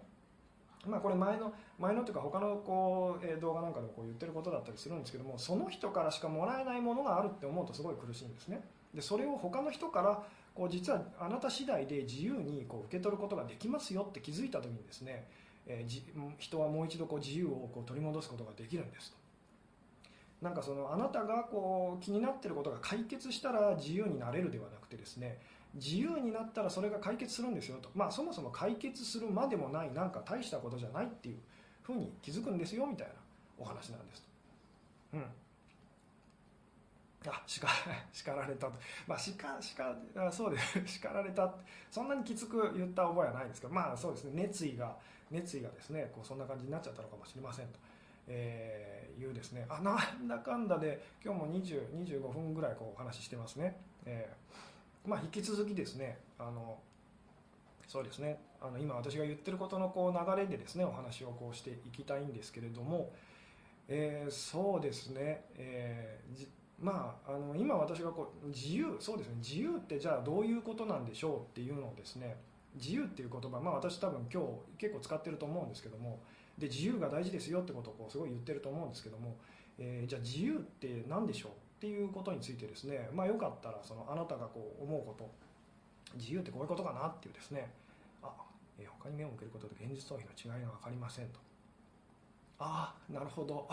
[0.86, 8.64] まあ、これ前の前のというか他のこう、え動画なんかでもこう言ってることだったりするんですけどもその人からしかもらえないものがあるって思うとすごい苦しいんですね。
[8.94, 15.28] でそれを他の人からこう実はあなた次第で自由にこう受け取ることができますよって気づいた時にですね、
[15.66, 16.02] えー、
[16.38, 19.18] 人はもう一度こう自由をこう取り戻すことができるんですと。
[20.44, 25.40] なんかそのあなたがこう気になってることが解決したら自由になれるではなくてですね
[25.74, 31.38] 自由になったらそれが解決するんですよと、まあ、そもそも解決するまでもないなんか大したことじゃないっていう
[31.82, 33.14] ふうに気づくんですよみたいな
[33.58, 34.28] お話なんですと。
[35.14, 35.26] うん。
[37.26, 37.66] あ叱
[38.12, 38.74] 叱られたと、
[39.08, 40.86] まあ、叱叱あそうです。
[40.86, 41.54] 叱られた。
[41.90, 44.44] そんなにきつく言った覚えはないんですけどまあそうですね。
[44.44, 44.98] 熱意が
[45.32, 47.80] 熱意がですねこうそんな感じになっちゃったのかもしれませんと、
[48.28, 49.66] えー、いうですね。
[49.70, 54.73] あなんだかんだで今日も20 25分ぐらいこうお話ししてますね、えー、
[55.06, 56.78] まあ、引き続きですねあの
[57.88, 63.12] そうですねあの今私が言ってることのこう流れでですねお話をこうしていきたいんですけれども、
[63.88, 66.48] えー、そうですね、えー
[66.82, 72.36] まあ、あの今私がこう自由そうですね自由ってじゃあどういうことなんでしょうっていうのをですね
[72.76, 76.20] 自由っていう言葉、まあ、私多分今日結構使ってると思うんですけども
[76.58, 79.36] で自由が大事ですよってことをこうすごい言ってると思うんですけども、
[79.78, 81.52] えー、じゃあ自由って何でしょう
[81.84, 85.30] っていうことについてですね、まあ、よかったらそのあなたがこう思うこと
[86.16, 87.70] 自由ってこういうことかなっていうですね
[88.24, 88.32] あ、
[88.80, 91.42] えー、他に目を向けることと現実逃避の違いが分かりませんと。
[92.60, 93.68] ああなるほど。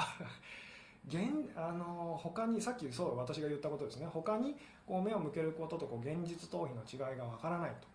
[1.07, 1.23] 現
[1.55, 4.07] あの他にさっきそう私が言ったことですね。
[4.07, 4.57] 他に
[4.89, 7.87] こう目を向けることとこう現実逃避の違いがわからないと。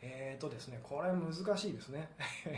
[0.00, 2.08] えっ、ー、とですねこれ難しいですね、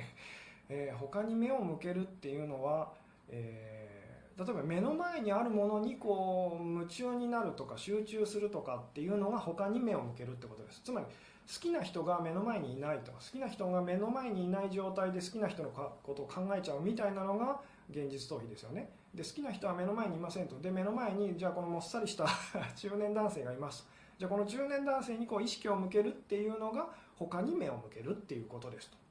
[0.71, 2.93] えー、他に目を向けるっていうのは、
[3.29, 4.04] えー、
[4.37, 10.81] 例えば目の前にあるものにこう夢中になるとか集中するとかっていうのが他に目を向けるってことです。
[10.85, 11.13] つまり好
[11.61, 18.91] きな人が目の前にいないとか好きな人が目の前にいない状態で好きな人のことを考えちゃうみたいなのが現実逃避ですよね。
[19.15, 20.59] で好きな人は目の前にいませんと。
[20.59, 22.27] で目の前にじゃあこのもっさりした
[22.75, 23.87] 中年男性がいます。
[24.19, 29.04] じゃあこの中年男性にこう意識を向けるっていうのが他に目を向けるっていうことですと。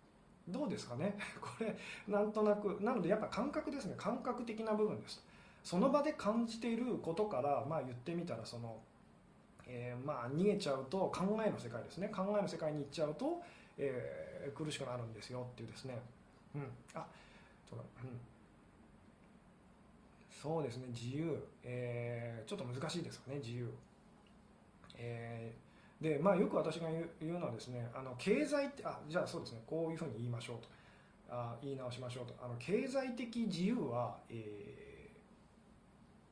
[0.47, 1.17] どうですかね？
[1.39, 1.75] これ
[2.07, 3.95] なんとなくなのでやっぱ感覚ですね。
[3.97, 5.23] 感覚的な部分です。
[5.63, 8.81] その場で感じていることからまあ言ってみたらその、
[9.65, 12.09] えー、まあ逃げちゃうと考えの世界ですね。
[12.09, 13.41] 考えの世界に行っちゃうと、
[13.77, 16.01] えー、苦しくなるんですよっていうですね。
[16.55, 16.63] うん。
[16.93, 17.07] あ
[17.69, 18.19] そうだうん。
[20.29, 20.87] そうですね。
[20.89, 23.37] 自由、えー、ちょっと難しいですかね。
[23.37, 23.73] 自由、
[24.95, 25.72] えー、
[26.03, 26.87] でまあよく私が
[27.21, 30.67] 言うのはですねあの経済ってあじゃあそうですねこういうふうに言いましょうと。
[31.29, 32.35] あ言い直しましょうと。
[32.43, 35.09] あの経済的自由は、え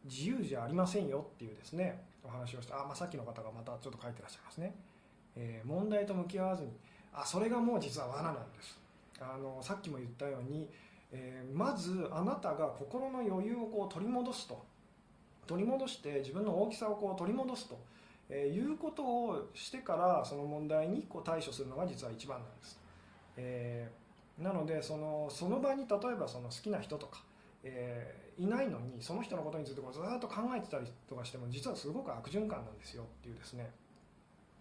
[0.06, 4.76] ー、自由じゃありませんよっていうですねお話をしてあ、まあ、さっきの方がまたちょっと書いてらっしゃいますね、
[5.36, 6.70] えー、問題と向き合わずに。
[7.14, 8.78] あそれがもう実は罠なんです。
[9.20, 10.68] あのさっきも言ったように
[11.12, 14.64] えー、まずあなたが心の余裕をこう取り戻すと。
[15.48, 17.78] 取り戻して自分の大きさをこう取り戻すと、
[18.34, 22.80] えー、いうことをしてからその問題にこう対処するのが実は一番なんです、
[23.36, 27.22] えー、なのでそのその場に例えばその好きな人とか、
[27.62, 33.70] えー、いないのにその人のことについてこうずっと考えてたりとかしても実はすごく悪循環なんですよっていうですね、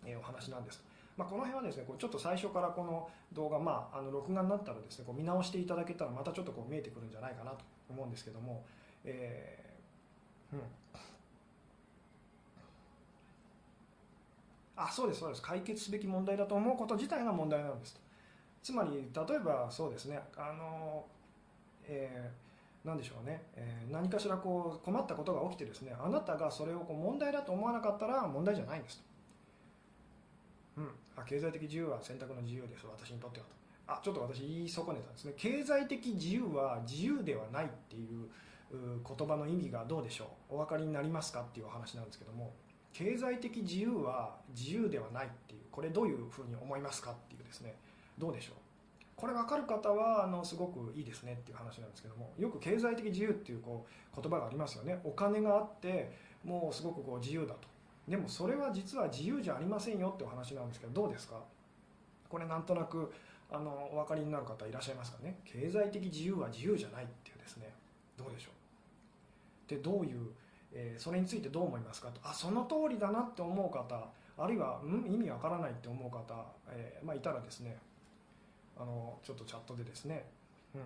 [0.04, 0.83] えお話なんです。
[1.16, 7.59] まあ、この辺はですねこうちょっと最初からこの動画、まあ、あの録画になったらですねこう見直していただけたらまたちょっとこう見えてくるんじゃないかなと
[7.90, 8.64] 思うんですけども、
[9.04, 10.62] えー、うん。
[14.83, 15.43] あそうですそうです。
[15.43, 18.01] 解決すべき問題だと思うこと自体が問題なんですと。
[18.62, 20.19] つまり例えばそうですね。
[20.37, 21.05] あの、
[21.85, 29.05] えー、何でしょうね、えー、何かしらこう困ったことが起きてですねあなたがそれをこう問題だと思わなかったら問題じゃないんですと。
[30.79, 32.87] うん、あ経済的自由は選択の自由です。
[32.87, 33.53] 私にとってはと。
[33.87, 35.35] あちょっと私言い損ねたんですね。
[35.37, 38.29] 経済的自由は自由ではないっていう
[38.73, 40.55] 言葉の意味がどうでしょう。
[40.55, 42.55] お分かりになりますかっていうお話なんですけども。
[42.92, 47.74] 経済的自由は自由ではないっていうこれどういうふうに思いますかっていうですね。
[48.18, 48.55] どうでしょう。
[49.16, 55.00] これ分かる方はあのすごくいいですねっていう話なんですけどもよく経済的自由っていうこう言葉がありますよね。
[55.05, 56.11] お金があって
[56.44, 57.68] もうすごくこう自由だと。
[58.09, 61.37] でもそれは実は自由じゃありませんよってお話なんですけどどうですか？
[62.29, 63.12] これなんとなく
[63.53, 65.37] あのお分かりになる方いらっしゃいますかね？
[65.44, 67.72] 経済的自由は自由じゃないっていうですね。
[68.16, 68.50] どうでしょ
[69.66, 69.70] う？
[69.70, 70.31] でどういう、
[70.72, 72.09] えー、それについてどう思いますか？
[72.09, 77.76] とあその通りだなって思う方あるいは、ん、意味わからないって思う方、えー、まあ、いたらですね
[78.76, 80.24] あのちょっとチャットでですね、
[80.74, 80.78] う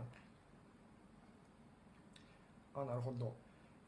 [2.78, 3.34] ん、あなるほど、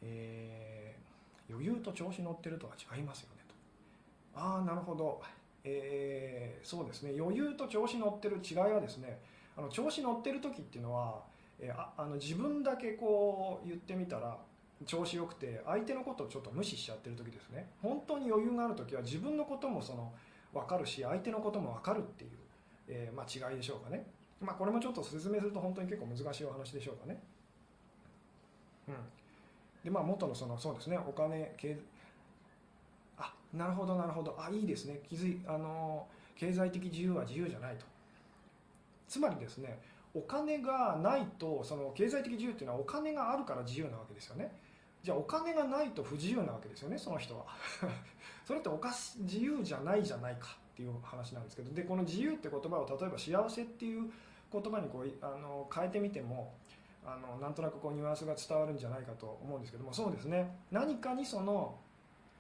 [0.03, 1.07] えー
[1.49, 3.45] 余裕と調子乗ってるとは違いますよね
[4.35, 4.41] と。
[4.41, 5.23] ああなるほど、
[5.63, 7.13] えー、そうですね。
[7.17, 9.21] 余裕と調子乗ってる違いはですね
[9.57, 11.23] あの調子乗ってる時っていうのは、
[11.61, 14.37] えー、ああの自分だけこう言ってみたら
[14.85, 17.71] 調子よくて相手のことをちょっと無視しちゃってる時ですね。
[17.81, 20.13] 本当に余裕がある時は自分のこともその
[20.53, 22.31] 分かるし相手のことも分かるっていう、
[22.89, 24.07] えー、まあ、違いでしょうかね。
[24.41, 27.19] まあこれもちょっと説明すると本当に結構難しいお話でしょうかね。
[28.89, 28.95] うん。
[29.83, 31.79] でまあ元のそのそうですねお金経
[33.19, 34.37] あなるほどなるほど。
[34.39, 35.01] あいいですね。
[35.09, 37.87] 気づいあの経済的自由は自由じゃないと。
[39.09, 39.79] つまりですね
[40.15, 44.51] お金がないとその経済的自由っていうのはお金があるから自由なわけですよね。
[45.07, 47.47] じゃあお金がないと不自由なわけですよねその人は。
[48.45, 54.11] それっておかし自由じゃないじゃないかっていう話なんですけどでこの自由って言葉を例えば幸せっていう
[54.53, 56.55] 言葉にこうあの変えてみても
[57.05, 60.59] あのなんとなくこうニュアンスが伝わるんじゃないかと思うんですけどもそうですね。
[60.73, 61.79] 何かにその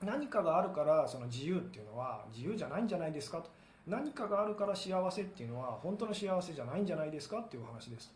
[0.02, 3.48] 何かがあるからその自由っていうのは自由じゃないんじゃないですかと。
[3.86, 8.12] 何かがあるから幸せっていうのは本当の幸せじゃないんじゃないですかっていうお話です。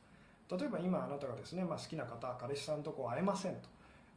[0.50, 3.68] 例えば今あなたがですね、まあ、好きな方彼氏さんとこう会えませんと、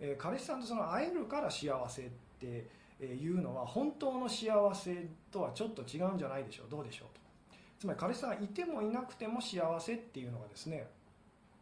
[0.05, 2.05] えー、彼氏さんとその会えるから幸せっ
[2.37, 2.67] て
[3.01, 6.69] いうのは本当の幸せとはちょっと違うんじゃないでしょう。
[6.69, 7.21] どうでしょうと。
[7.79, 10.87] つまり彼氏さんがいてもいなくても幸せっていうのがですね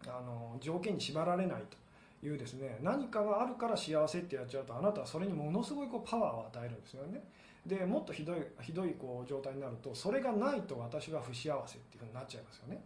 [0.07, 1.79] あの条件に縛られないと。
[2.23, 2.77] いうですね。
[2.83, 7.23] 何かがあるから幸せってやっちゃうとあなたはそれにものすごいこうパワーを与えるんですよね。
[7.65, 12.83] でもっとひどいひどいこう状態になるとそれがないと私は不幸せっていうふうになっちゃいますよね、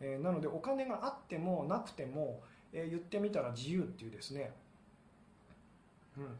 [0.00, 2.42] えー、なのでお金があってもなくても、
[2.74, 4.52] えー、言ってみたら自由っていうですね
[6.16, 6.38] うん。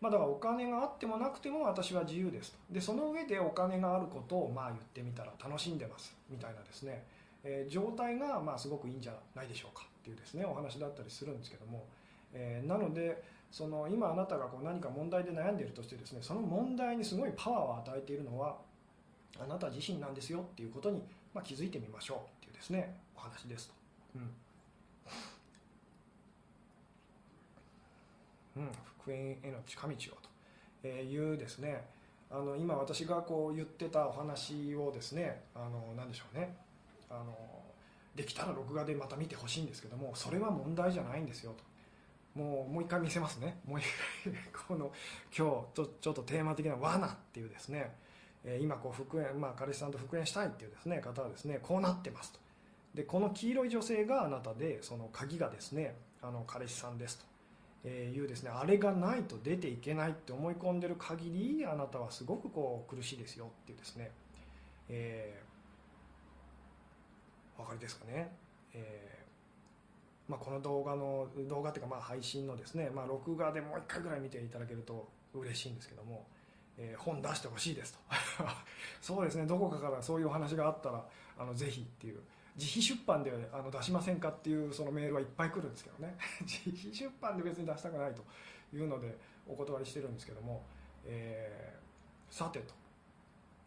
[0.00, 2.58] まあ、だからお金があってもなくても私は自由ですと。
[2.70, 6.14] でその上でお金があることをまあ言ってみたら楽しんでます。
[6.28, 7.04] みたいなですね、
[7.42, 10.44] えー、状態がまあすごくいいんじゃないでしょうかっていうですね。
[10.44, 11.86] お話だったりするんですけども、
[12.34, 16.18] えー、なのでその今あなたがこう何か問題で悩んでいるとしてですね。
[16.20, 18.58] その問題にすごいパワーを与えているのは
[19.40, 21.02] あなた自身なんですよっていうことに、
[21.34, 22.96] まあ、気づいてみましょうっていうですね。
[23.16, 23.74] お話ですと。
[24.16, 24.30] うん。
[28.56, 29.96] うん、復縁への近道を
[30.82, 31.84] というですね。
[32.30, 36.56] あの今私がこう言ってたお話をですねあの何でしょうね。
[37.08, 37.36] あの
[38.16, 42.40] できたら録画でまた見てほしいんですけどもそれは問題じゃないんですよと。
[42.40, 43.60] もうもう回見せますね。
[43.66, 43.84] もう一
[44.24, 44.34] 回
[44.68, 44.92] この
[45.36, 47.94] 今日とちょっとテーマ的な罠っていうですね、
[48.44, 52.40] え今こう復縁、まあ、彼氏さんと復縁したいっていうですね方はですねこうなってますと。
[52.94, 57.35] でこの黄色い女性があなたでその鍵がですねあの彼氏さんですと。
[57.88, 64.10] えいうですねあれがないと出ていけないって思い込んでる限りあなたはすごくこう苦しいですよっていうですね、
[64.88, 68.32] えー、お分かりですかね、
[68.74, 69.26] えー
[70.28, 76.26] まあ、この動画の動画っていうかまあ配信のですね、まあ、録画でもう一回ぐらい見ていただけると嬉しいんですけども、
[76.76, 77.98] えー、本出してほしいですと。
[79.00, 81.06] そうですねどこかからそういうお話があったら
[81.38, 82.20] あのぜひっていう
[82.56, 86.16] 自費出版であの出しませんかっていうそのメールはいっぱい来るんですけどね。
[86.42, 88.22] 自費出版で別に出したくないと
[88.74, 89.16] いうので
[89.46, 90.62] お断りしてるんですけども、
[91.04, 92.74] えー、さてと。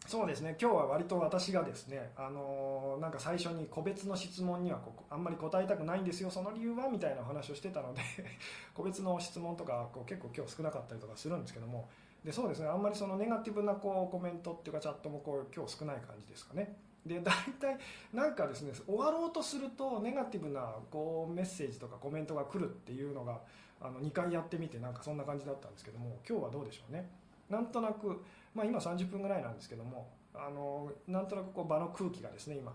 [0.07, 0.57] そうですね。
[0.59, 8.01] 今日は割と私がですね、あのー、なんか最初に個別の質問にはこあんまり答えたくないんですよその理由はみたいな話をしてたので
[8.73, 11.87] 個別の質問とかこう結構今日少なかったりとかするんですけども。
[12.23, 12.67] でそうですね。
[12.67, 16.75] あんまりそのネガティブなこうコメントっていうかチャットもこう今日少ない感じですかね。
[17.09, 17.77] で大体
[18.13, 23.39] なんかですね終わろうとするとネガティブなこうメッセージとかコメントが来るっていうのが
[23.81, 27.09] あの2回やってみてなんかそんな感じだったんですけども今日はどうでしょうね。
[27.49, 28.21] なんとなく
[28.53, 32.73] まあ、今30分ぐらいなんですけどもあのなんとなくこう場の空気がですね今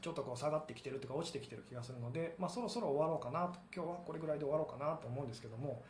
[0.00, 5.82] ちょっとこう下がってきてるというか落ちてきてる気がするので、まあ、そろそろ終わろうかなと今日はこれぐらいで終わろうかなと思うんですけども、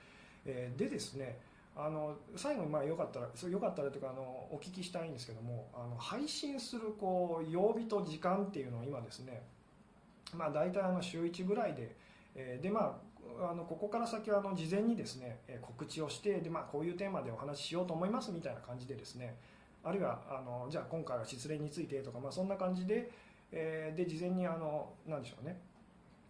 [0.47, 1.39] えー、でですね
[1.77, 9.43] あの最後にまあよかったらよかったらというかあのお聞きしたいんですけどもあの配信するこう曜日と時間っていうのを今ですね、
[10.35, 11.95] まあ、大体あの週1ぐらいで、
[12.35, 12.99] えー、でま
[13.41, 19.37] ああのここから先はあの事前にですね告知をしてで、まあ、こういうテーマでお話ししようと思いますみたいな感じでですね
[19.85, 23.11] あるいはあのじゃあ今回は失恋についてとか、まあ、そんな感じで,、
[23.53, 25.61] え、で事前にあのなんでしょうね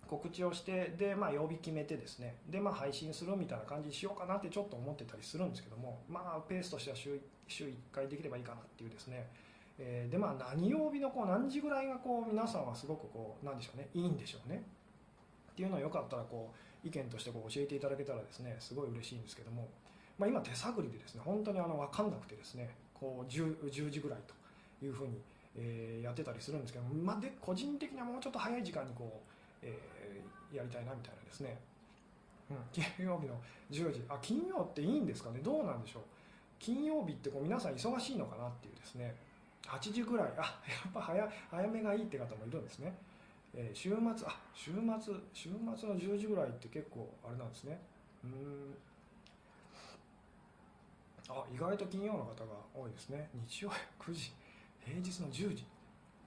[0.09, 2.37] 告知をしてで、まあ、曜日決めてですね。
[2.49, 9.27] で、まあ、配信するみたいな感じにしようかなってちょっと思ってたりするんですけども、まあ、ペースとしては週週1回できればいいかなっていうですね、
[9.79, 13.89] えー、でまあ何曜日のこう何時ぐらいがこう皆さんはすごくこうなんでしょうね。
[13.95, 14.63] いいんでしょうね。
[15.53, 16.53] っていうのをよかったらこ
[16.85, 19.69] う意見としてこう教えていただけたらですねすごい嬉しいんですけども、
[20.19, 25.21] まあ、今手探りでですね本当にあの分かんなくてですねこう 10, 10時ぐらいというふうに、
[25.57, 29.23] えー、やってたりするんですけど、まあ、で個人的にはもうちょっと早い時間にこ
[29.63, 29.98] う、えー、
[30.53, 31.59] やりたいなみたいなですね、
[32.51, 33.41] うん、金曜日の
[33.71, 34.05] 10時。
[34.09, 35.41] あ金曜っていいんですかね。
[35.43, 36.03] どうなんでしょう。
[36.59, 39.15] 金曜日ってこう皆さん忙しいのかなっていうですね。
[39.67, 40.27] 8時ぐらい。
[40.37, 40.45] あや
[40.89, 42.95] っぱ早早めがいいって方もいるんですね。
[43.55, 47.81] えー、週末あ週末週末の10時ぐらいって結構あれなんですね。
[48.25, 48.75] うん。
[51.29, 53.29] あ意外と金曜の方が多いですね。
[53.47, 54.33] 日曜9時。
[54.81, 55.67] 平日の10時。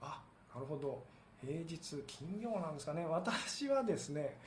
[0.00, 0.22] あ
[0.54, 1.02] なるほど。
[1.44, 3.04] 平日金曜なんですかね。
[3.04, 4.38] 私はですね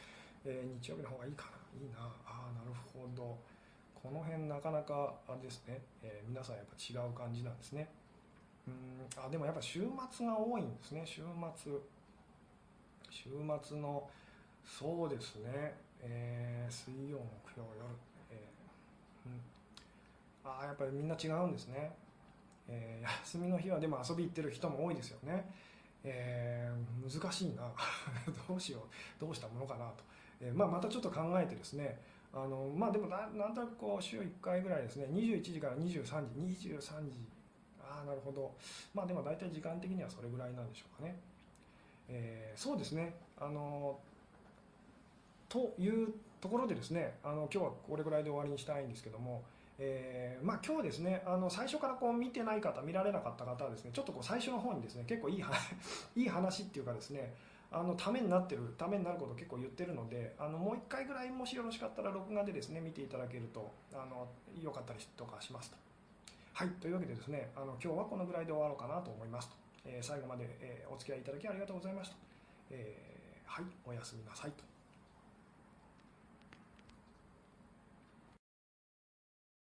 [0.45, 1.51] えー、日曜日の方がいいかな。
[1.81, 1.97] いいな。
[2.25, 3.37] ああなるほど。
[3.95, 7.89] この辺なかなかあれですね、えー、皆さんやっぱ違う感じなんですね。
[8.67, 9.25] うん。
[9.25, 9.81] あでもやっぱ週
[10.11, 11.01] 末が多いんですね。
[11.05, 11.21] 週
[11.55, 11.73] 末。
[13.09, 13.29] 週
[13.63, 14.07] 末の
[14.63, 17.85] そうですね、えー、水曜木曜夜、
[18.31, 20.51] えー、うん。
[20.51, 21.91] ああやっぱりみんな違うんですね、
[22.67, 25.49] えー、休みの日はでも遊び行ってる人も多いですよね、
[26.07, 27.63] えー、難しいな。
[28.47, 28.81] どうしよう。
[29.19, 30.03] どうしたものかなと、
[30.39, 31.99] えーまあ、またちょっと考えてですね。
[32.31, 35.07] あのまあでもなんとなくこう週1回ぐらいですね。
[35.07, 36.67] 21時から23時。
[36.67, 36.79] 23
[37.09, 37.25] 時。
[37.81, 38.53] ああなるほど。
[38.93, 41.17] まあでも大体時間的にはそれぐらいなんでしょうかね、
[42.09, 43.15] えー、そうですね。
[43.39, 43.99] あの
[45.49, 47.17] というところでですね。
[47.23, 49.43] あの今日はこれぐらいで終わりにしたいんですけども。
[49.78, 55.43] えーまあ、今日ですねあの最初からこう見てない方見られなかった方はですねちょっとこう最初の方にですね結構いい
[56.15, 57.34] いい話っていうかですね
[57.71, 64.28] あのためになってるためになることを結構言ってるのであのもう1回ぐらいもしよろしかったら録画でですね見ていただけるとあの
[64.61, 65.78] よかったりとかしますと。
[66.53, 72.15] はいというわけでですねあの今日はこのぐらいで終わろうかなと思いますと、えー、最後まで、えー、お付き合いいただきありがとうございました、
[72.69, 74.74] えー、はいおやすみなさいと。